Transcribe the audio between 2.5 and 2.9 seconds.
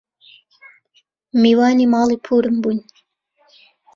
بووین